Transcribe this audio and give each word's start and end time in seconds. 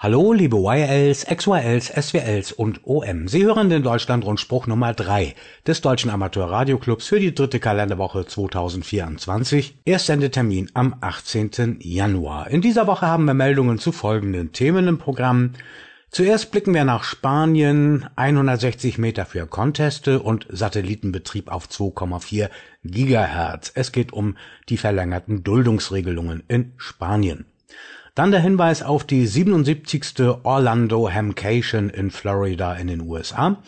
Hallo, 0.00 0.32
liebe 0.32 0.58
YLs, 0.58 1.26
XYLs, 1.26 1.88
SWLs 1.88 2.52
und 2.52 2.86
OM. 2.86 3.26
Sie 3.26 3.44
hören 3.44 3.68
den 3.68 3.82
Deutschlandrundspruch 3.82 4.68
Nummer 4.68 4.94
3 4.94 5.34
des 5.66 5.80
Deutschen 5.80 6.08
Amateurradioclubs 6.08 7.08
für 7.08 7.18
die 7.18 7.34
dritte 7.34 7.58
Kalenderwoche 7.58 8.24
2024. 8.24 9.78
Erstsendetermin 9.84 10.70
am 10.72 10.94
18. 11.00 11.78
Januar. 11.80 12.48
In 12.48 12.60
dieser 12.60 12.86
Woche 12.86 13.08
haben 13.08 13.24
wir 13.24 13.34
Meldungen 13.34 13.80
zu 13.80 13.90
folgenden 13.90 14.52
Themen 14.52 14.86
im 14.86 14.98
Programm. 14.98 15.54
Zuerst 16.10 16.52
blicken 16.52 16.74
wir 16.74 16.84
nach 16.84 17.02
Spanien, 17.02 18.06
160 18.14 18.98
Meter 18.98 19.26
für 19.26 19.48
Conteste 19.48 20.20
und 20.20 20.46
Satellitenbetrieb 20.48 21.50
auf 21.50 21.66
2,4 21.66 22.50
Gigahertz. 22.84 23.72
Es 23.74 23.90
geht 23.90 24.12
um 24.12 24.36
die 24.68 24.76
verlängerten 24.76 25.42
Duldungsregelungen 25.42 26.44
in 26.46 26.74
Spanien. 26.76 27.46
Dann 28.14 28.30
der 28.30 28.40
Hinweis 28.40 28.82
auf 28.82 29.04
die 29.04 29.26
77. 29.26 30.20
Orlando 30.42 31.10
Hamcation 31.10 31.88
in 31.90 32.10
Florida 32.10 32.74
in 32.74 32.88
den 32.88 33.02
USA, 33.02 33.62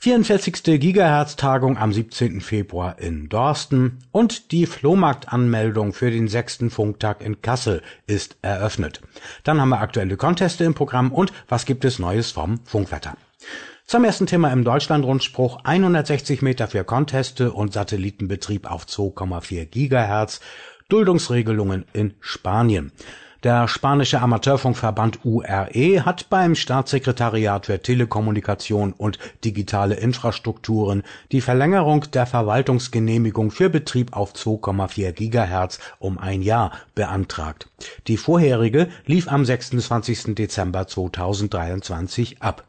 44. 0.00 0.78
Gigahertz-Tagung 0.78 1.78
am 1.78 1.92
17. 1.92 2.40
Februar 2.42 2.98
in 2.98 3.28
Dorsten 3.28 3.98
und 4.12 4.52
die 4.52 4.66
Flohmarktanmeldung 4.66 5.94
für 5.94 6.10
den 6.10 6.28
sechsten 6.28 6.70
Funktag 6.70 7.22
in 7.22 7.40
Kassel 7.40 7.82
ist 8.06 8.36
eröffnet. 8.42 9.00
Dann 9.42 9.60
haben 9.60 9.70
wir 9.70 9.80
aktuelle 9.80 10.16
Conteste 10.16 10.64
im 10.64 10.74
Programm 10.74 11.10
und 11.10 11.32
was 11.48 11.64
gibt 11.64 11.84
es 11.84 11.98
Neues 11.98 12.30
vom 12.30 12.60
Funkwetter. 12.66 13.16
Zum 13.86 14.04
ersten 14.04 14.26
Thema 14.26 14.52
im 14.52 14.64
Deutschlandrundspruch 14.64 15.60
160 15.64 16.42
Meter 16.42 16.68
für 16.68 16.84
Conteste 16.84 17.52
und 17.52 17.72
Satellitenbetrieb 17.72 18.70
auf 18.70 18.84
2,4 18.84 19.64
Gigahertz, 19.64 20.40
Duldungsregelungen 20.88 21.86
in 21.92 22.14
Spanien. 22.20 22.92
Der 23.46 23.68
spanische 23.68 24.20
Amateurfunkverband 24.20 25.20
URE 25.24 26.04
hat 26.04 26.28
beim 26.30 26.56
Staatssekretariat 26.56 27.66
für 27.66 27.80
Telekommunikation 27.80 28.92
und 28.92 29.20
digitale 29.44 29.94
Infrastrukturen 29.94 31.04
die 31.30 31.40
Verlängerung 31.40 32.10
der 32.12 32.26
Verwaltungsgenehmigung 32.26 33.52
für 33.52 33.70
Betrieb 33.70 34.16
auf 34.16 34.32
2,4 34.32 35.12
Gigahertz 35.12 35.78
um 36.00 36.18
ein 36.18 36.42
Jahr 36.42 36.72
beantragt. 36.96 37.68
Die 38.08 38.16
vorherige 38.16 38.88
lief 39.04 39.28
am 39.28 39.44
26. 39.44 40.34
Dezember 40.34 40.88
2023 40.88 42.42
ab 42.42 42.64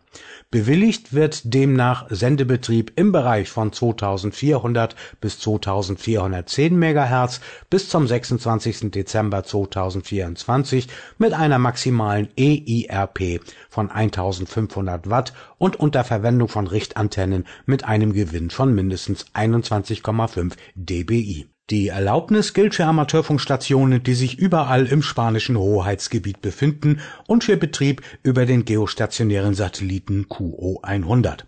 Bewilligt 0.49 1.13
wird 1.13 1.53
demnach 1.53 2.05
Sendebetrieb 2.09 2.93
im 2.95 3.11
Bereich 3.11 3.49
von 3.49 3.73
2400 3.73 4.95
bis 5.19 5.39
2410 5.39 6.79
MHz 6.79 7.41
bis 7.69 7.89
zum 7.89 8.07
26. 8.07 8.91
Dezember 8.91 9.43
2024 9.43 10.87
mit 11.17 11.33
einer 11.33 11.59
maximalen 11.59 12.29
EIRP 12.37 13.41
von 13.69 13.91
1500 13.91 15.09
Watt 15.09 15.33
und 15.57 15.75
unter 15.77 16.05
Verwendung 16.05 16.47
von 16.47 16.67
Richtantennen 16.67 17.45
mit 17.65 17.83
einem 17.83 18.13
Gewinn 18.13 18.49
von 18.49 18.73
mindestens 18.73 19.25
21,5 19.33 20.53
dBi 20.75 21.47
die 21.69 21.89
Erlaubnis 21.89 22.53
gilt 22.53 22.75
für 22.75 22.85
Amateurfunkstationen, 22.85 24.01
die 24.01 24.13
sich 24.13 24.39
überall 24.39 24.85
im 24.87 25.01
spanischen 25.01 25.57
Hoheitsgebiet 25.57 26.41
befinden 26.41 27.01
und 27.27 27.43
für 27.43 27.57
Betrieb 27.57 28.01
über 28.23 28.45
den 28.45 28.63
geostationären 28.63 29.53
Satelliten 29.53 30.27
QO100. 30.29 31.39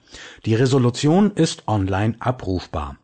Die 0.46 0.56
Resolution 0.56 1.32
ist 1.32 1.68
online 1.68 2.16
abrufbar 2.20 2.98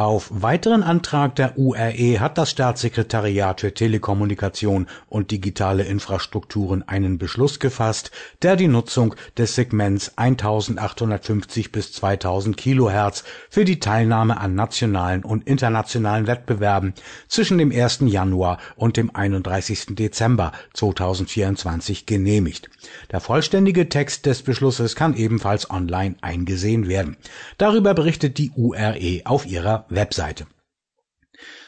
auf 0.00 0.30
weiteren 0.32 0.82
Antrag 0.82 1.36
der 1.36 1.58
URE 1.58 2.20
hat 2.20 2.38
das 2.38 2.50
Staatssekretariat 2.50 3.60
für 3.60 3.74
Telekommunikation 3.74 4.86
und 5.10 5.30
digitale 5.30 5.82
Infrastrukturen 5.82 6.88
einen 6.88 7.18
Beschluss 7.18 7.58
gefasst, 7.60 8.10
der 8.40 8.56
die 8.56 8.66
Nutzung 8.66 9.14
des 9.36 9.56
Segments 9.56 10.16
1850 10.16 11.70
bis 11.70 11.92
2000 11.92 12.56
Kilohertz 12.56 13.24
für 13.50 13.66
die 13.66 13.78
Teilnahme 13.78 14.40
an 14.40 14.54
nationalen 14.54 15.22
und 15.22 15.46
internationalen 15.46 16.26
Wettbewerben 16.26 16.94
zwischen 17.28 17.58
dem 17.58 17.70
1. 17.70 17.98
Januar 18.06 18.56
und 18.76 18.96
dem 18.96 19.14
31. 19.14 19.96
Dezember 19.96 20.52
2024 20.72 22.06
genehmigt. 22.06 22.70
Der 23.12 23.20
vollständige 23.20 23.90
Text 23.90 24.24
des 24.24 24.40
Beschlusses 24.40 24.96
kann 24.96 25.14
ebenfalls 25.14 25.70
online 25.70 26.14
eingesehen 26.22 26.88
werden. 26.88 27.18
Darüber 27.58 27.92
berichtet 27.92 28.38
die 28.38 28.50
URE 28.56 29.20
auf 29.26 29.44
ihrer 29.44 29.89
Webseite. 29.90 30.46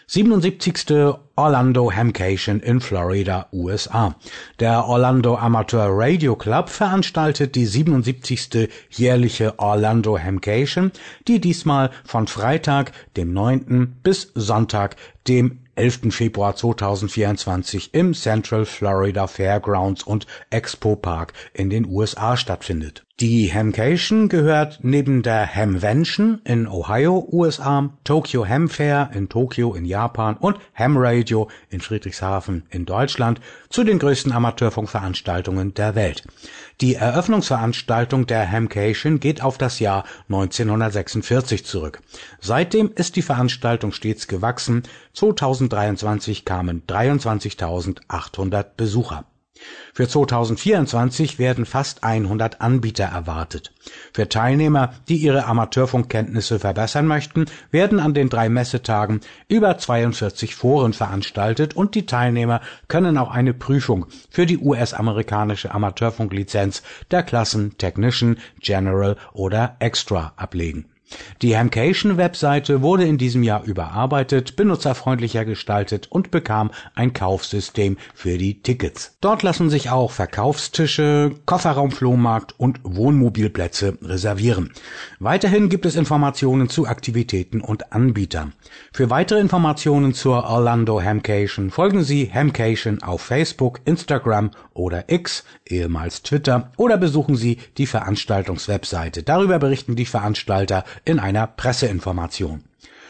77. 0.07 1.15
Orlando 1.37 1.91
Hamcation 1.91 2.61
in 2.61 2.81
Florida, 2.81 3.47
USA. 3.53 4.15
Der 4.61 4.87
Orlando 4.87 5.37
Amateur 5.37 5.87
Radio 5.89 6.37
Club 6.37 6.69
veranstaltet 6.69 7.55
die 7.55 7.65
77. 7.65 8.69
jährliche 8.91 9.59
Orlando 9.59 10.19
Hamcation, 10.19 10.93
die 11.29 11.41
diesmal 11.41 11.91
von 12.05 12.27
Freitag, 12.27 12.93
dem 13.17 13.33
9. 13.33 13.97
bis 14.03 14.33
Sonntag, 14.35 14.97
dem 15.29 15.61
11. 15.83 16.15
Februar 16.15 16.55
2024 16.55 17.93
im 17.93 18.15
Central 18.15 18.67
Florida 18.67 19.27
Fairgrounds 19.27 20.05
und 20.05 20.29
Expo 20.49 20.95
Park 20.95 21.33
in 21.55 21.71
den 21.71 21.87
USA 21.87 22.37
stattfindet. 22.37 23.05
Die 23.19 23.53
Hamcation 23.53 24.29
gehört 24.29 24.79
neben 24.83 25.25
der 25.25 25.53
Hamvention 25.53 26.41
in 26.45 26.69
Ohio, 26.69 27.29
USA, 27.33 27.91
Tokyo 28.05 28.49
Ham 28.49 28.69
Fair 28.69 29.11
in 29.13 29.29
Tokio 29.29 29.75
in 29.75 29.85
Japan 29.85 30.37
und 30.37 30.57
Ham 30.77 30.97
Radio 30.97 31.49
in 31.69 31.81
Friedrichshafen 31.81 32.63
in 32.71 32.85
Deutschland 32.85 33.41
zu 33.69 33.83
den 33.83 33.99
größten 33.99 34.31
Amateurfunkveranstaltungen 34.31 35.75
der 35.75 35.97
Welt. 35.97 36.23
Die 36.81 36.95
Eröffnungsveranstaltung 36.95 38.27
der 38.27 38.51
Hamcation 38.51 39.21
geht 39.21 39.43
auf 39.43 39.59
das 39.59 39.79
Jahr 39.79 40.05
1946 40.29 41.65
zurück. 41.65 42.01
Seitdem 42.41 42.91
ist 42.95 43.17
die 43.17 43.23
Veranstaltung 43.23 43.93
stets 43.93 44.27
gewachsen. 44.27 44.83
2023 45.13 46.45
kamen 46.45 46.83
23.800 46.87 48.67
Besucher 48.77 49.25
für 49.95 50.09
2024 50.09 51.39
werden 51.39 51.67
fast 51.67 52.03
100 52.03 52.61
Anbieter 52.61 53.05
erwartet. 53.05 53.73
Für 54.13 54.29
Teilnehmer, 54.29 54.95
die 55.09 55.17
ihre 55.17 55.45
Amateurfunkkenntnisse 55.45 56.59
verbessern 56.59 57.07
möchten, 57.07 57.47
werden 57.71 58.01
an 58.01 58.15
den 58.15 58.31
drei 58.31 58.49
Messetagen 58.49 59.21
über 59.49 59.77
42 59.77 60.55
Foren 60.55 60.95
veranstaltet 60.95 61.75
und 61.75 61.95
die 61.95 62.07
Teilnehmer 62.07 62.61
können 62.89 63.19
auch 63.19 63.31
eine 63.31 63.53
Prüfung 63.53 64.07
für 64.31 64.47
die 64.47 64.59
US-amerikanische 64.59 65.73
Amateurfunklizenz 65.73 66.83
der 67.11 67.23
Klassen 67.23 67.77
Technician, 67.77 68.39
General 68.61 69.17
oder 69.35 69.77
Extra 69.79 70.33
ablegen 70.37 70.92
die 71.43 71.57
Hamcation-Webseite 71.57 72.83
wurde 72.83 73.05
in 73.05 73.19
diesem 73.19 73.43
Jahr 73.43 73.65
überarbeitet, 73.65 74.57
benutzerfreundlicher 74.57 75.45
gestaltet 75.45 76.07
und 76.11 76.31
bekam 76.31 76.71
ein 76.95 77.13
Kaufsystem 77.13 77.97
für 78.15 78.39
die 78.39 78.63
Tickets. 78.63 79.17
Dort 79.21 79.43
lassen 79.43 79.71
sich 79.71 79.91
auch 79.91 80.11
Verkaufstische, 80.11 81.33
Kofferraumflohmarkt 81.47 82.59
und 82.59 82.81
Wohnmobilplätze 82.85 83.99
reservieren. 84.03 84.73
Weiterhin 85.19 85.69
gibt 85.69 85.87
es 85.87 85.97
Informationen 85.97 86.69
zu 86.69 86.87
Aktivitäten 86.87 87.61
und 87.61 87.93
Anbietern. 87.93 88.53
Für 88.93 89.11
weitere 89.11 89.41
Informationen 89.41 90.15
zur 90.15 90.45
Orlando 90.45 91.03
Hamcation 91.03 91.71
folgen 91.71 92.05
Sie 92.05 92.31
Hamcation 92.33 93.03
auf 93.03 93.23
Facebook, 93.23 93.81
Instagram 93.85 94.51
oder 94.75 95.05
X, 95.09 95.45
ehemals 95.67 96.23
Twitter, 96.23 96.73
oder 96.77 96.97
besuchen 96.97 97.37
Sie 97.37 97.59
die 97.79 97.87
Veranstaltungswebseite. 97.87 99.23
Darüber 99.23 99.59
berichten 99.59 99.97
die 99.97 100.07
Veranstalter 100.07 100.85
in 101.05 101.19
einer 101.19 101.47
Presseinformation. 101.47 102.63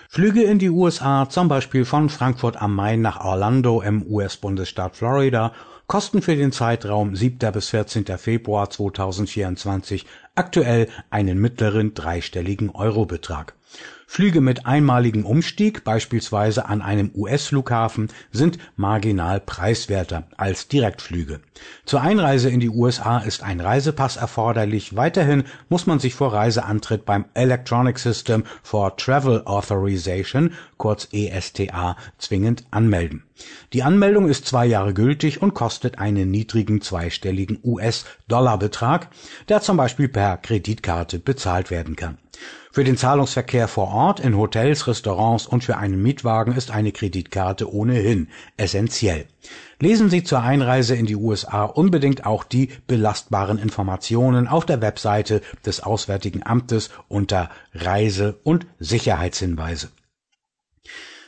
Flüge 0.08 0.42
in 0.42 0.58
die 0.58 0.70
USA, 0.70 1.28
zum 1.28 1.48
Beispiel 1.48 1.84
von 1.84 2.10
Frankfurt 2.10 2.60
am 2.60 2.74
Main 2.74 3.00
nach 3.00 3.24
Orlando 3.24 3.80
im 3.80 4.02
US-Bundesstaat 4.02 4.96
Florida, 4.96 5.52
kosten 5.86 6.22
für 6.22 6.36
den 6.36 6.52
Zeitraum 6.52 7.16
7. 7.16 7.52
bis 7.52 7.70
14. 7.70 8.04
Februar 8.18 8.70
2024 8.70 10.06
aktuell 10.34 10.88
einen 11.10 11.38
mittleren 11.38 11.94
dreistelligen 11.94 12.70
Eurobetrag. 12.70 13.54
Flüge 14.06 14.42
mit 14.42 14.66
einmaligem 14.66 15.24
Umstieg, 15.24 15.84
beispielsweise 15.84 16.66
an 16.66 16.82
einem 16.82 17.12
US-Flughafen, 17.14 18.08
sind 18.30 18.58
marginal 18.76 19.40
preiswerter 19.40 20.24
als 20.36 20.68
Direktflüge. 20.68 21.40
Zur 21.86 22.02
Einreise 22.02 22.50
in 22.50 22.60
die 22.60 22.68
USA 22.68 23.20
ist 23.20 23.42
ein 23.42 23.58
Reisepass 23.58 24.16
erforderlich. 24.18 24.96
Weiterhin 24.96 25.44
muss 25.70 25.86
man 25.86 25.98
sich 25.98 26.14
vor 26.14 26.34
Reiseantritt 26.34 27.06
beim 27.06 27.24
Electronic 27.32 27.98
System 27.98 28.44
for 28.62 28.98
Travel 28.98 29.46
Authorization, 29.46 30.52
kurz 30.76 31.08
ESTA, 31.10 31.96
zwingend 32.18 32.66
anmelden. 32.70 33.22
Die 33.72 33.82
Anmeldung 33.82 34.28
ist 34.28 34.46
zwei 34.46 34.66
Jahre 34.66 34.92
gültig 34.92 35.40
und 35.40 35.54
kostet 35.54 35.98
einen 35.98 36.30
niedrigen 36.30 36.80
zweistelligen 36.82 37.58
US-Dollar-Betrag, 37.64 39.08
der 39.48 39.62
zum 39.62 39.78
Beispiel 39.78 40.08
per 40.22 40.36
Kreditkarte 40.36 41.18
bezahlt 41.18 41.72
werden 41.72 41.96
kann. 41.96 42.16
Für 42.70 42.84
den 42.84 42.96
Zahlungsverkehr 42.96 43.66
vor 43.66 43.88
Ort 43.88 44.20
in 44.20 44.36
Hotels, 44.36 44.86
Restaurants 44.86 45.48
und 45.48 45.64
für 45.64 45.78
einen 45.78 46.00
Mietwagen 46.00 46.54
ist 46.54 46.70
eine 46.70 46.92
Kreditkarte 46.92 47.68
ohnehin 47.74 48.28
essentiell. 48.56 49.26
Lesen 49.80 50.10
Sie 50.10 50.22
zur 50.22 50.40
Einreise 50.40 50.94
in 50.94 51.06
die 51.06 51.16
USA 51.16 51.64
unbedingt 51.64 52.24
auch 52.24 52.44
die 52.44 52.68
belastbaren 52.86 53.58
Informationen 53.58 54.46
auf 54.46 54.64
der 54.64 54.80
Webseite 54.80 55.42
des 55.66 55.82
Auswärtigen 55.82 56.46
Amtes 56.46 56.90
unter 57.08 57.50
Reise- 57.74 58.38
und 58.44 58.64
Sicherheitshinweise. 58.78 59.88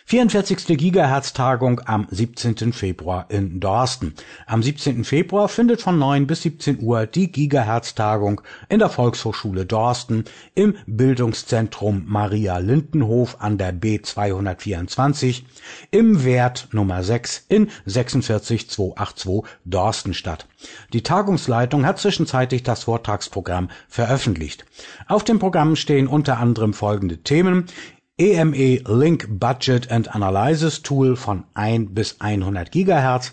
44. 0.06 0.76
Gigahertz-Tagung 0.76 1.80
am 1.86 2.06
17. 2.10 2.74
Februar 2.74 3.24
in 3.30 3.58
Dorsten. 3.58 4.12
Am 4.46 4.62
17. 4.62 5.02
Februar 5.02 5.48
findet 5.48 5.80
von 5.80 5.98
9 5.98 6.26
bis 6.26 6.42
17 6.42 6.82
Uhr 6.82 7.06
die 7.06 7.32
Gigahertz-Tagung 7.32 8.42
in 8.68 8.80
der 8.80 8.90
Volkshochschule 8.90 9.64
Dorsten 9.64 10.24
im 10.54 10.76
Bildungszentrum 10.86 12.04
Maria 12.06 12.58
Lindenhof 12.58 13.38
an 13.40 13.56
der 13.56 13.74
B224 13.74 15.42
im 15.90 16.22
Wert 16.22 16.68
Nummer 16.72 17.02
6 17.02 17.46
in 17.48 17.70
46282 17.86 19.42
Dorsten 19.64 20.12
statt. 20.12 20.46
Die 20.92 21.02
Tagungsleitung 21.02 21.86
hat 21.86 21.98
zwischenzeitlich 21.98 22.62
das 22.62 22.84
Vortragsprogramm 22.84 23.70
veröffentlicht. 23.88 24.66
Auf 25.08 25.24
dem 25.24 25.38
Programm 25.38 25.76
stehen 25.76 26.06
unter 26.06 26.38
anderem 26.38 26.74
folgende 26.74 27.18
Themen 27.18 27.66
EME 28.16 28.80
Link 28.86 29.26
Budget 29.28 29.90
and 29.90 30.14
Analysis 30.14 30.82
Tool 30.82 31.16
von 31.16 31.42
1 31.54 31.96
bis 31.96 32.20
100 32.20 32.70
GHz, 32.70 33.32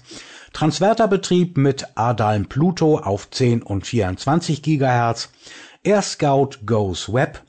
Transverterbetrieb 0.53 1.55
mit 1.55 1.85
ADALM 1.93 2.47
Pluto 2.47 2.97
auf 2.97 3.29
10 3.29 3.61
und 3.61 3.85
24 3.85 4.63
GHz, 4.63 5.29
AirScout 5.83 6.65
Goes 6.65 7.13
Web, 7.13 7.43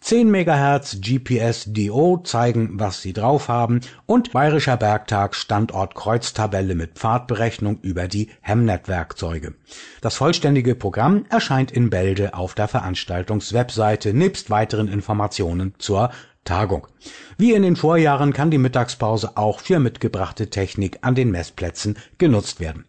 10 0.00 0.30
MHz 0.30 1.00
GPS-DO 1.00 2.18
zeigen, 2.18 2.78
was 2.78 3.02
sie 3.02 3.12
drauf 3.12 3.48
haben. 3.48 3.80
Und 4.06 4.30
Bayerischer 4.30 4.76
Bergtag 4.76 5.34
Standort 5.34 5.96
Kreuztabelle 5.96 6.76
mit 6.76 6.92
Pfadberechnung 6.92 7.80
über 7.82 8.06
die 8.06 8.30
Hemnet-Werkzeuge. 8.42 9.54
Das 10.02 10.14
vollständige 10.14 10.76
Programm 10.76 11.24
erscheint 11.30 11.72
in 11.72 11.90
Bälde 11.90 12.34
auf 12.34 12.54
der 12.54 12.68
Veranstaltungswebseite. 12.68 14.14
Nebst 14.14 14.50
weiteren 14.50 14.86
Informationen 14.86 15.74
zur 15.78 16.12
Tagung. 16.46 16.86
Wie 17.36 17.52
in 17.52 17.62
den 17.62 17.76
Vorjahren 17.76 18.32
kann 18.32 18.50
die 18.50 18.56
Mittagspause 18.56 19.36
auch 19.36 19.60
für 19.60 19.78
mitgebrachte 19.78 20.48
Technik 20.48 20.98
an 21.02 21.14
den 21.14 21.30
Messplätzen 21.30 21.98
genutzt 22.16 22.60
werden 22.60 22.86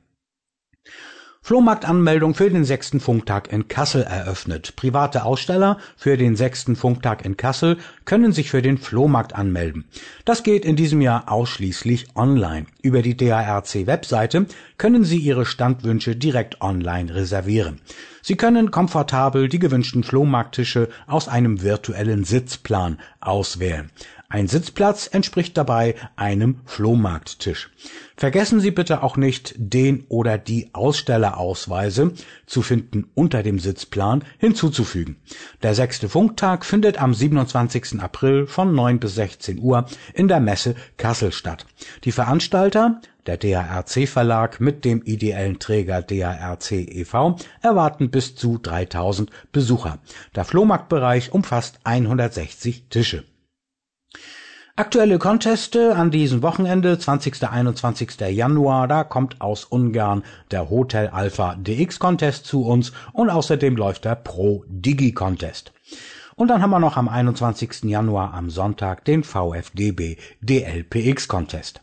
Flohmarktanmeldung 1.48 2.36
für 2.36 2.50
den 2.50 2.66
sechsten 2.66 3.00
Funktag 3.00 3.54
in 3.54 3.70
Kassel 3.70 4.04
eröffnet. 4.04 4.76
Private 4.76 5.24
Aussteller 5.24 5.78
für 5.96 6.18
den 6.18 6.36
sechsten 6.36 6.76
Funktag 6.76 7.24
in 7.24 7.38
Kassel 7.38 7.78
können 8.04 8.34
sich 8.34 8.50
für 8.50 8.62
den 8.62 8.78
Flohmarkt 8.78 9.34
anmelden. 9.34 9.86
Das 10.26 10.44
geht 10.44 10.66
in 10.66 10.76
diesem 10.76 11.00
Jahr 11.00 11.32
ausschließlich 11.32 12.08
online. 12.18 12.66
Über 12.82 13.02
die 13.02 13.16
DARC-Webseite 13.16 14.48
können 14.78 15.06
Sie 15.06 15.20
Ihre 15.20 15.46
Standwünsche 15.46 16.18
direkt 16.18 16.60
online 16.60 17.16
reservieren. 17.16 17.80
Sie 18.22 18.36
können 18.36 18.72
komfortabel 18.72 19.48
die 19.48 19.60
gewünschten 19.60 20.04
Flohmarkttische 20.04 20.90
aus 21.06 21.30
einem 21.30 21.62
virtuellen 21.62 22.26
Sitzplan 22.26 23.00
auswählen. 23.22 23.90
Ein 24.30 24.50
Sitzplatz 24.50 25.08
entspricht 25.08 25.56
dabei 25.56 25.96
einem 26.18 26.60
Flohmarkttisch. 26.66 27.70
Vergessen 28.18 28.60
Sie 28.60 28.72
bitte 28.72 29.02
auch 29.02 29.16
nicht 29.16 29.56
den 29.58 30.04
oder 30.10 30.38
die 30.38 30.70
Ausstellerausweise, 30.74 32.12
zu 32.46 32.62
finden 32.62 33.10
unter 33.14 33.42
dem 33.42 33.58
Sitzplan, 33.58 34.26
hinzuzufügen. 34.38 35.16
Der 35.64 35.76
sechste 35.76 36.10
Funktag 36.10 36.66
findet 36.66 37.02
am 37.02 37.14
27. 37.14 38.02
April 38.02 38.48
von 38.48 38.76
9 38.76 39.00
bis 39.00 39.16
16 39.16 39.60
Uhr 39.60 39.86
in 40.14 40.28
der 40.28 40.42
Messe 40.42 40.76
Kassel 40.98 41.32
statt. 41.32 41.66
Die 42.04 42.12
Veranstalter 42.12 43.00
der 43.28 43.38
DARC 43.38 44.10
Verlag 44.10 44.60
mit 44.60 44.84
dem 44.84 45.04
ideellen 45.04 45.60
Träger 45.60 46.02
DARC 46.02 46.72
e.V. 46.72 47.38
erwarten 47.62 48.10
bis 48.10 48.36
zu 48.36 48.58
3000 48.58 49.32
Besucher. 49.54 50.00
Der 50.36 50.44
Flohmarktbereich 50.44 51.32
umfasst 51.32 51.80
160 51.86 52.88
Tische. 52.90 53.24
Aktuelle 54.80 55.18
Conteste 55.18 55.96
an 55.96 56.12
diesem 56.12 56.44
Wochenende, 56.44 57.00
20. 57.00 57.50
21. 57.50 58.20
Januar, 58.30 58.88
da 58.88 59.04
kommt 59.04 59.42
aus 59.42 59.66
Ungarn 59.66 60.22
der 60.52 60.70
Hotel 60.70 61.08
Alpha 61.08 61.56
DX 61.56 61.98
Contest 61.98 62.46
zu 62.46 62.64
uns 62.64 62.92
und 63.12 63.32
außerdem 63.32 63.76
läuft 63.76 64.06
der 64.06 64.14
Pro 64.14 64.64
Digi 64.68 65.14
Contest. 65.14 65.72
Und 66.36 66.50
dann 66.50 66.62
haben 66.62 66.70
wir 66.70 66.78
noch 66.78 66.96
am 66.96 67.10
21. 67.10 67.86
Januar 67.86 68.36
am 68.36 68.52
Sonntag 68.52 69.04
den 69.04 69.24
VfDB 69.24 70.18
DLPX 70.42 71.28
Contest. 71.28 71.82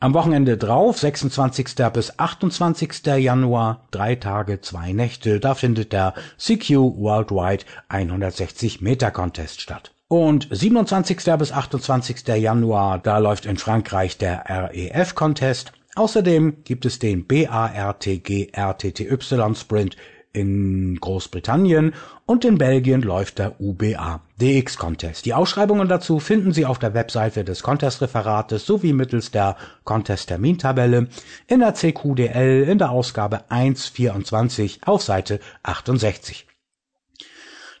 Am 0.00 0.12
Wochenende 0.12 0.56
drauf, 0.56 0.98
26. 0.98 1.76
bis 1.92 2.18
28. 2.18 3.06
Januar, 3.18 3.86
drei 3.92 4.16
Tage, 4.16 4.60
zwei 4.60 4.92
Nächte, 4.92 5.38
da 5.38 5.54
findet 5.54 5.92
der 5.92 6.14
CQ 6.36 6.70
Worldwide 6.96 7.64
160 7.88 8.80
Meter 8.80 9.12
Contest 9.12 9.60
statt. 9.60 9.92
Und 10.10 10.48
27. 10.50 11.18
bis 11.38 11.52
28. 11.52 12.26
Januar, 12.28 12.98
da 12.98 13.18
läuft 13.18 13.44
in 13.44 13.58
Frankreich 13.58 14.16
der 14.16 14.42
REF-Contest. 14.48 15.72
Außerdem 15.96 16.64
gibt 16.64 16.86
es 16.86 16.98
den 16.98 17.26
BARTG 17.26 18.48
RTTY 18.52 19.54
Sprint 19.54 19.98
in 20.32 20.96
Großbritannien 20.98 21.92
und 22.24 22.46
in 22.46 22.56
Belgien 22.56 23.02
läuft 23.02 23.38
der 23.38 23.60
UBA 23.60 24.22
DX 24.40 24.78
Contest. 24.78 25.26
Die 25.26 25.34
Ausschreibungen 25.34 25.88
dazu 25.88 26.20
finden 26.20 26.54
Sie 26.54 26.64
auf 26.64 26.78
der 26.78 26.94
Webseite 26.94 27.44
des 27.44 27.62
Contest-Referates 27.62 28.64
sowie 28.64 28.94
mittels 28.94 29.30
der 29.30 29.56
Contest-Termintabelle 29.84 31.08
in 31.48 31.60
der 31.60 31.74
CQDL 31.74 32.66
in 32.66 32.78
der 32.78 32.92
Ausgabe 32.92 33.42
1.24 33.50 34.78
auf 34.86 35.02
Seite 35.02 35.38
68. 35.64 36.47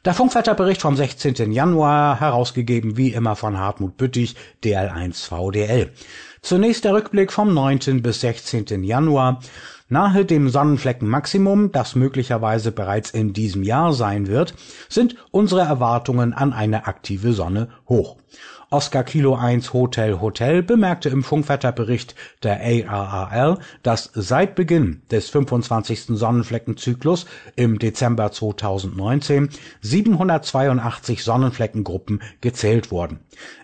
Der 0.08 0.14
Funkwetterbericht 0.14 0.80
vom 0.80 0.96
16. 0.96 1.52
Januar, 1.52 2.18
herausgegeben 2.18 2.96
wie 2.96 3.12
immer 3.12 3.36
von 3.36 3.58
Hartmut 3.58 3.98
Büttig, 3.98 4.36
DL1 4.64 5.28
VDL. 5.28 5.90
Zunächst 6.40 6.86
der 6.86 6.94
Rückblick 6.94 7.30
vom 7.30 7.52
9. 7.52 8.00
bis 8.00 8.22
16. 8.22 8.84
Januar. 8.84 9.40
Nahe 9.90 10.24
dem 10.24 10.48
Sonnenfleckenmaximum, 10.48 11.72
das 11.72 11.94
möglicherweise 11.94 12.72
bereits 12.72 13.10
in 13.10 13.34
diesem 13.34 13.62
Jahr 13.62 13.92
sein 13.92 14.28
wird, 14.28 14.54
sind 14.88 15.14
unsere 15.30 15.60
Erwartungen 15.60 16.32
an 16.32 16.54
eine 16.54 16.86
aktive 16.86 17.34
Sonne 17.34 17.68
hoch. 17.86 18.16
Oscar 18.70 19.02
Kilo 19.02 19.34
1 19.34 19.72
Hotel 19.72 20.20
Hotel 20.20 20.62
bemerkte 20.62 21.08
im 21.08 21.24
Funkwetterbericht 21.24 22.14
der 22.42 22.60
ARRL, 22.60 23.60
dass 23.82 24.10
seit 24.12 24.56
Beginn 24.56 25.00
des 25.10 25.30
25. 25.30 26.18
Sonnenfleckenzyklus 26.18 27.24
im 27.56 27.78
Dezember 27.78 28.30
2019 28.30 29.48
782 29.80 31.24
Sonnenfleckengruppen 31.24 32.20
gezählt 32.42 32.90
wurden. 32.90 33.20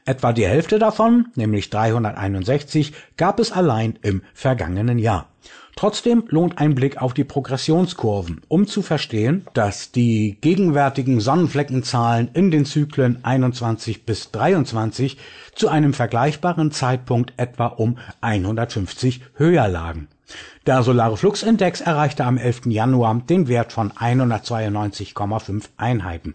Etwa 0.06 0.32
die 0.32 0.46
Hälfte 0.46 0.78
davon, 0.78 1.26
nämlich 1.34 1.68
361, 1.68 2.94
gab 3.18 3.40
es 3.40 3.52
allein 3.52 3.98
im 4.00 4.22
vergangenen 4.32 4.98
Jahr. 4.98 5.28
Trotzdem 5.76 6.24
lohnt 6.28 6.58
ein 6.58 6.74
Blick 6.74 7.02
auf 7.02 7.14
die 7.14 7.24
Progressionskurven, 7.24 8.42
um 8.48 8.66
zu 8.66 8.80
verstehen, 8.80 9.44
dass 9.54 9.90
die 9.90 10.38
gegenwärtigen 10.40 11.20
Sonnenfleckenzahlen 11.20 12.30
in 12.32 12.50
den 12.50 12.64
Zyklen 12.64 13.18
21 13.24 14.06
bis 14.06 14.30
23 14.30 15.18
zu 15.54 15.68
einem 15.68 15.92
vergleichbaren 15.92 16.70
Zeitpunkt 16.70 17.32
etwa 17.36 17.66
um 17.66 17.98
150 18.20 19.20
höher 19.34 19.68
lagen. 19.68 20.08
Der 20.66 20.82
Solare 20.82 21.16
Flux 21.16 21.42
Index 21.42 21.80
erreichte 21.80 22.24
am 22.24 22.38
11. 22.38 22.66
Januar 22.66 23.22
den 23.28 23.48
Wert 23.48 23.72
von 23.72 23.92
192,5 23.92 25.64
Einheiten. 25.76 26.34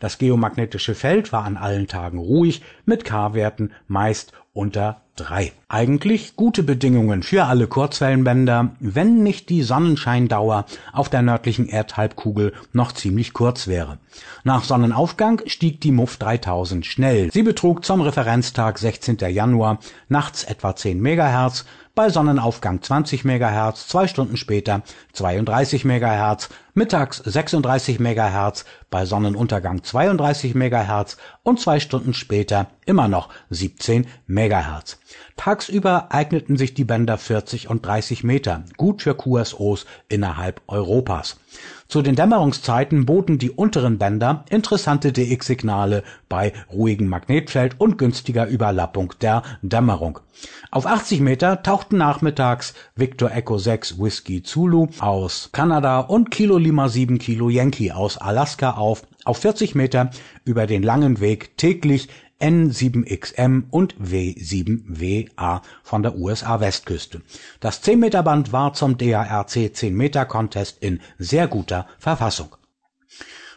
Das 0.00 0.18
geomagnetische 0.18 0.94
Feld 0.94 1.32
war 1.32 1.44
an 1.44 1.56
allen 1.56 1.86
Tagen 1.86 2.18
ruhig 2.18 2.62
mit 2.84 3.04
K-Werten 3.04 3.72
meist 3.86 4.32
unter 4.52 5.02
drei. 5.18 5.52
Eigentlich 5.68 6.36
gute 6.36 6.62
Bedingungen 6.62 7.22
für 7.22 7.44
alle 7.44 7.66
Kurzwellenbänder, 7.66 8.70
wenn 8.80 9.22
nicht 9.22 9.48
die 9.50 9.62
Sonnenscheindauer 9.62 10.64
auf 10.92 11.08
der 11.08 11.22
nördlichen 11.22 11.68
Erdhalbkugel 11.68 12.54
noch 12.72 12.92
ziemlich 12.92 13.32
kurz 13.32 13.66
wäre. 13.66 13.98
Nach 14.44 14.64
Sonnenaufgang 14.64 15.42
stieg 15.46 15.80
die 15.80 15.92
MUF 15.92 16.16
3000 16.16 16.86
schnell. 16.86 17.30
Sie 17.32 17.42
betrug 17.42 17.84
zum 17.84 18.00
Referenztag 18.00 18.78
16. 18.78 19.18
Januar 19.28 19.78
nachts 20.08 20.44
etwa 20.44 20.74
10 20.74 21.00
MHz, 21.00 21.64
bei 21.98 22.10
Sonnenaufgang 22.10 22.80
20 22.80 23.24
MHz, 23.24 23.88
zwei 23.88 24.06
Stunden 24.06 24.36
später 24.36 24.82
32 25.14 25.84
MHz, 25.84 26.48
mittags 26.72 27.16
36 27.16 27.98
MHz, 27.98 28.64
bei 28.88 29.04
Sonnenuntergang 29.04 29.82
32 29.82 30.54
MHz 30.54 31.16
und 31.42 31.58
zwei 31.58 31.80
Stunden 31.80 32.14
später 32.14 32.68
immer 32.86 33.08
noch 33.08 33.30
17 33.50 34.06
MHz. 34.28 35.00
Tagsüber 35.36 36.12
eigneten 36.14 36.56
sich 36.56 36.72
die 36.72 36.84
Bänder 36.84 37.18
40 37.18 37.68
und 37.68 37.84
30 37.84 38.22
Meter, 38.22 38.62
gut 38.76 39.02
für 39.02 39.16
QSOs 39.16 39.84
innerhalb 40.08 40.62
Europas. 40.68 41.40
Zu 41.88 42.02
den 42.02 42.16
Dämmerungszeiten 42.16 43.06
boten 43.06 43.38
die 43.38 43.50
unteren 43.50 43.96
Bänder 43.96 44.44
interessante 44.50 45.10
DX-Signale 45.10 46.02
bei 46.28 46.52
ruhigem 46.70 47.08
Magnetfeld 47.08 47.80
und 47.80 47.96
günstiger 47.96 48.46
Überlappung 48.46 49.14
der 49.22 49.42
Dämmerung. 49.62 50.18
Auf 50.70 50.84
80 50.84 51.20
Meter 51.20 51.62
tauchten 51.62 51.96
nachmittags 51.96 52.74
Victor 52.94 53.30
Echo 53.30 53.56
6 53.56 53.98
Whiskey 53.98 54.42
Zulu 54.42 54.88
aus 54.98 55.48
Kanada 55.52 56.00
und 56.00 56.30
Kilo 56.30 56.58
Lima 56.58 56.90
7 56.90 57.18
Kilo 57.18 57.48
Yankee 57.48 57.92
aus 57.92 58.18
Alaska 58.18 58.72
auf, 58.72 59.04
auf 59.24 59.38
40 59.38 59.74
Meter 59.74 60.10
über 60.44 60.66
den 60.66 60.82
langen 60.82 61.20
Weg 61.20 61.56
täglich 61.56 62.10
N7XM 62.40 63.64
und 63.70 63.94
W7WA 63.96 65.62
von 65.82 66.02
der 66.02 66.16
USA-Westküste. 66.16 67.22
Das 67.60 67.82
10-Meter-Band 67.82 68.52
war 68.52 68.74
zum 68.74 68.96
DARC 68.96 69.48
10-Meter-Contest 69.48 70.78
in 70.80 71.00
sehr 71.18 71.48
guter 71.48 71.86
Verfassung. 71.98 72.56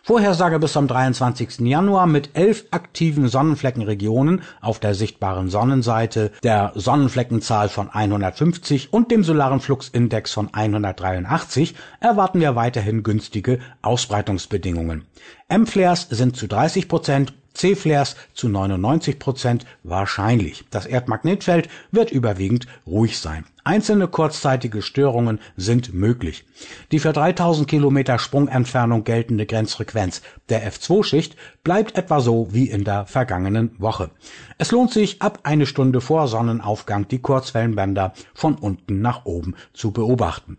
Vorhersage 0.04 0.58
bis 0.58 0.74
zum 0.74 0.88
23. 0.88 1.60
Januar 1.60 2.08
mit 2.08 2.32
elf 2.34 2.66
aktiven 2.72 3.28
Sonnenfleckenregionen 3.28 4.42
auf 4.60 4.80
der 4.80 4.96
sichtbaren 4.96 5.52
Sonnenseite, 5.52 6.32
der 6.42 6.72
Sonnenfleckenzahl 6.74 7.70
von 7.70 7.88
150 7.88 8.94
und 8.94 9.12
dem 9.12 9.24
solaren 9.24 9.60
Fluxindex 9.60 10.34
von 10.34 10.52
183 10.52 11.76
erwarten 12.00 12.40
wir 12.40 12.56
weiterhin 12.56 13.04
günstige 13.04 13.60
Ausbreitungsbedingungen. 13.84 15.06
M-Flares 15.50 16.08
sind 16.10 16.36
zu 16.36 16.48
30 16.48 16.88
Prozent 16.88 17.34
C-Flares 17.54 18.16
zu 18.34 18.50
99 18.50 19.20
Prozent 19.20 19.66
wahrscheinlich. 19.84 20.66
Das 20.72 20.86
Erdmagnetfeld 20.86 21.70
wird 21.92 22.12
überwiegend 22.12 22.68
ruhig 22.86 23.20
sein. 23.20 23.46
Einzelne 23.64 24.08
kurzzeitige 24.08 24.82
Störungen 24.82 25.40
sind 25.56 25.94
möglich. 25.94 26.46
Die 26.92 27.00
für 27.00 27.14
3000 27.14 27.68
Kilometer 27.68 28.18
Sprungentfernung 28.18 29.04
geltende 29.04 29.46
Grenzfrequenz 29.46 30.22
der 30.50 30.70
F2-Schicht 30.72 31.36
bleibt 31.64 31.98
etwa 31.98 32.22
so 32.22 32.48
wie 32.52 32.70
in 32.70 32.84
der 32.84 33.06
vergangenen 33.06 33.76
Woche. 33.78 34.10
Es 34.58 34.72
lohnt 34.72 34.92
sich, 34.92 35.22
ab 35.22 35.40
eine 35.44 35.66
Stunde 35.66 36.02
vor 36.02 36.28
Sonnenaufgang 36.28 37.08
die 37.08 37.20
Kurzwellenbänder 37.20 38.14
von 38.34 38.56
unten 38.56 39.02
nach 39.02 39.26
oben 39.26 39.56
zu 39.74 39.92
beobachten. 39.92 40.58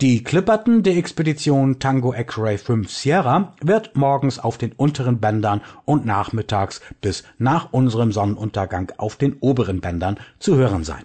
Die 0.00 0.24
Clipperton 0.24 0.82
der 0.82 0.96
Expedition 0.96 1.78
Tango 1.78 2.14
X-Ray 2.14 2.58
5 2.58 2.90
Sierra 2.90 3.54
wird 3.60 3.96
morgens 3.96 4.38
auf 4.38 4.58
den 4.58 4.72
unteren 4.72 5.20
Bändern 5.20 5.60
und 5.84 6.06
nachmittags 6.06 6.80
bis 7.00 7.22
nach 7.38 7.72
unserem 7.72 8.10
Sonnenuntergang 8.10 8.92
auf 8.96 9.16
den 9.16 9.34
oberen 9.40 9.80
Bändern 9.80 10.18
zu 10.38 10.56
hören 10.56 10.84
sein. 10.84 11.04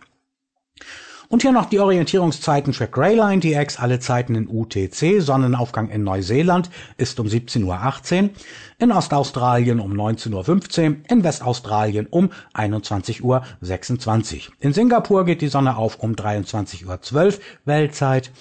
Und 1.27 1.41
hier 1.41 1.51
noch 1.51 1.65
die 1.65 1.79
Orientierungszeiten 1.79 2.73
für 2.73 2.87
Greyline 2.87 3.39
DX, 3.39 3.79
alle 3.79 3.99
Zeiten 3.99 4.35
in 4.35 4.47
UTC. 4.47 5.21
Sonnenaufgang 5.21 5.89
in 5.89 6.03
Neuseeland 6.03 6.69
ist 6.97 7.19
um 7.19 7.27
17.18 7.27 8.23
Uhr, 8.23 8.29
in 8.77 8.91
Ostaustralien 8.91 9.79
um 9.79 9.93
19.15 9.93 10.89
Uhr, 10.89 10.95
in 11.09 11.23
Westaustralien 11.23 12.07
um 12.07 12.29
21.26 12.53 13.21
Uhr. 13.21 14.53
In 14.59 14.73
Singapur 14.73 15.25
geht 15.25 15.41
die 15.41 15.47
Sonne 15.47 15.77
auf 15.77 15.99
um 15.99 16.13
23.12 16.13 17.15
Uhr 17.15 17.33
Weltzeit, 17.65 18.31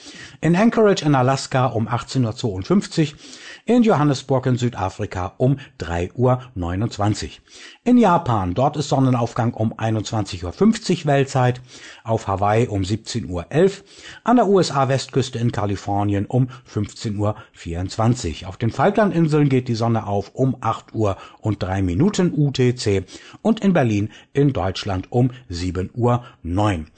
in 0.41 0.55
Anchorage 0.55 1.05
in 1.05 1.15
Alaska 1.15 1.67
um 1.67 1.89
18.52 1.89 3.13
Uhr, 3.13 3.19
in 3.67 3.83
Johannesburg 3.83 4.47
in 4.47 4.57
Südafrika 4.57 5.33
um 5.39 5.57
3.29 5.81 6.15
Uhr. 6.17 6.39
In 7.85 7.97
Japan, 7.97 8.53
dort 8.53 8.77
ist 8.77 8.91
Sonnenaufgang 8.91 9.55
um 9.55 9.73
21.50 9.73 10.45
Uhr 10.45 11.07
Weltzeit, 11.07 11.63
auf 12.03 12.29
Hawaii 12.29 12.69
um 12.69 12.83
17.11 12.83 13.31
Uhr, 13.31 13.47
an 14.25 14.37
der 14.37 14.49
USA-Westküste 14.49 15.39
in 15.39 15.51
Kalifornien 15.51 16.27
um 16.27 16.49
15.24 16.71 18.43
Uhr. 18.43 18.49
Auf 18.49 18.59
den 18.59 18.71
Falklandinseln 18.71 19.49
geht 19.49 19.69
die 19.69 19.75
Sonne 19.75 20.07
auf 20.07 20.35
um 20.35 20.57
8 20.61 20.95
Uhr 20.95 21.17
und 21.41 21.63
3 21.63 21.81
Minuten 21.83 22.35
UTC 22.37 23.05
und 23.41 23.61
in 23.61 23.73
Berlin 23.73 24.11
in 24.35 24.53
Deutschland 24.53 25.11
um 25.11 25.31
7 25.49 25.91
Uhr 25.95 26.25
9. 26.43 26.89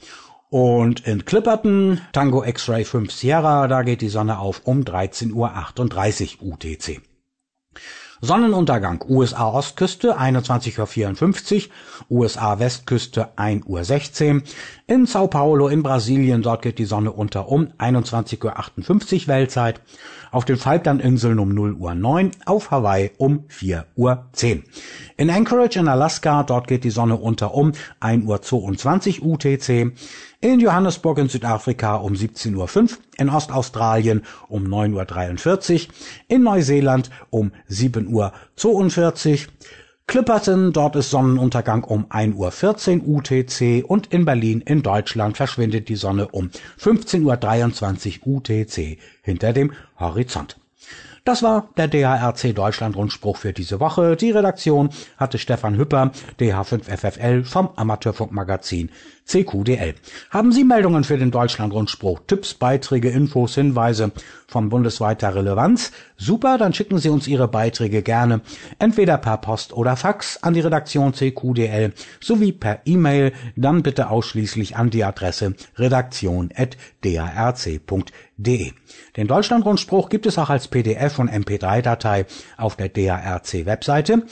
Und 0.49 1.05
in 1.05 1.25
Clipperton, 1.25 1.99
Tango 2.13 2.43
X-Ray 2.43 2.85
5 2.85 3.11
Sierra, 3.11 3.67
da 3.67 3.81
geht 3.81 3.99
die 3.99 4.07
Sonne 4.07 4.39
auf 4.39 4.61
um 4.63 4.81
13.38 4.81 6.41
Uhr 6.41 6.53
UTC. 6.53 7.01
Sonnenuntergang 8.21 9.03
USA 9.07 9.49
Ostküste 9.49 10.17
21.54 10.17 11.69
Uhr, 12.09 12.21
USA 12.21 12.57
Westküste 12.59 13.37
1.16 13.37 14.35
Uhr. 14.35 14.41
In 14.87 15.05
Sao 15.05 15.27
Paulo 15.27 15.67
in 15.67 15.83
Brasilien, 15.83 16.41
dort 16.41 16.63
geht 16.63 16.79
die 16.79 16.85
Sonne 16.85 17.11
unter 17.11 17.49
um 17.49 17.67
21.58 17.77 18.43
Uhr 19.21 19.27
Weltzeit. 19.27 19.81
Auf 20.37 20.45
den 20.45 20.57
Falklandinseln 20.57 21.39
um 21.39 21.49
0 21.49 21.73
Uhr 21.73 21.95
9, 21.95 22.29
auf 22.45 22.69
Hawaii 22.69 23.09
um 23.17 23.45
4 23.47 23.87
Uhr 23.95 24.27
10. 24.33 24.65
In 25.17 25.31
Anchorage 25.31 25.79
in 25.79 25.87
Alaska, 25.87 26.43
dort 26.43 26.67
geht 26.67 26.83
die 26.83 26.91
Sonne 26.91 27.15
unter 27.15 27.55
um 27.55 27.71
1 28.01 28.23
Uhr 28.23 28.39
22 28.39 29.23
UTC. 29.23 29.93
In 30.39 30.59
Johannesburg 30.59 31.17
in 31.17 31.27
Südafrika 31.27 31.95
um 31.95 32.13
17.05 32.13 32.55
Uhr, 32.55 32.97
in 33.17 33.31
Ostaustralien 33.31 34.21
um 34.47 34.65
9.43 34.65 35.87
Uhr, 35.87 35.93
in 36.27 36.43
Neuseeland 36.43 37.09
um 37.31 37.51
7.42 37.67 38.11
Uhr, 38.11 38.31
Clipperton, 40.09 40.71
dort 40.71 40.95
ist 40.95 41.09
Sonnenuntergang 41.09 41.83
um 41.83 42.05
1.14 42.05 43.01
Uhr 43.03 43.17
UTC 43.17 43.83
und 43.85 44.07
in 44.13 44.23
Berlin 44.23 44.61
in 44.61 44.81
Deutschland 44.81 45.35
verschwindet 45.35 45.89
die 45.89 45.97
Sonne 45.97 46.29
um 46.29 46.49
15.23 46.79 48.21
Uhr 48.23 48.37
UTC 48.37 48.99
hinter 49.21 49.51
dem 49.51 49.73
Horizont. 49.99 50.57
Das 51.25 51.43
war 51.43 51.67
der 51.75 51.89
DHRC 51.89 52.55
Deutschland 52.55 52.95
Rundspruch 52.95 53.35
für 53.35 53.51
diese 53.51 53.81
Woche. 53.81 54.15
Die 54.15 54.31
Redaktion 54.31 54.91
hatte 55.17 55.37
Stefan 55.37 55.77
Hüpper, 55.77 56.13
DH5FFL 56.39 57.43
vom 57.43 57.71
Amateurfunkmagazin 57.75 58.91
CQDL. 59.27 59.95
Haben 60.29 60.51
Sie 60.51 60.63
Meldungen 60.63 61.03
für 61.03 61.17
den 61.17 61.31
Deutschlandrundspruch, 61.31 62.21
Tipps, 62.27 62.53
Beiträge, 62.53 63.09
Infos, 63.09 63.55
Hinweise 63.55 64.11
von 64.47 64.69
bundesweiter 64.69 65.35
Relevanz? 65.35 65.91
Super, 66.15 66.57
dann 66.57 66.73
schicken 66.73 66.97
Sie 66.97 67.09
uns 67.09 67.27
Ihre 67.27 67.47
Beiträge 67.47 68.01
gerne 68.01 68.41
entweder 68.79 69.17
per 69.17 69.37
Post 69.37 69.73
oder 69.73 69.97
Fax 69.97 70.41
an 70.41 70.53
die 70.53 70.61
Redaktion 70.61 71.13
CQDL 71.13 71.93
sowie 72.21 72.53
per 72.53 72.79
E-Mail, 72.85 73.33
dann 73.55 73.83
bitte 73.83 74.09
ausschließlich 74.09 74.77
an 74.77 74.89
die 74.89 75.03
Adresse 75.03 75.53
redaktion.darc.de. 75.75 78.71
Den 79.17 79.27
Deutschlandrundspruch 79.27 80.09
gibt 80.09 80.25
es 80.25 80.37
auch 80.37 80.49
als 80.49 80.67
PDF 80.67 81.19
und 81.19 81.29
MP3-Datei 81.29 82.25
auf 82.55 82.77
der 82.77 82.89
DARC-Webseite 82.89 84.23